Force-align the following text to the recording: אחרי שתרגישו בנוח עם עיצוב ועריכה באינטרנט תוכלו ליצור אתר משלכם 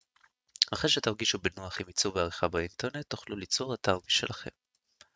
אחרי 0.73 0.89
שתרגישו 0.89 1.37
בנוח 1.39 1.81
עם 1.81 1.87
עיצוב 1.87 2.15
ועריכה 2.15 2.47
באינטרנט 2.47 3.05
תוכלו 3.09 3.35
ליצור 3.35 3.73
אתר 3.73 3.97
משלכם 4.05 4.49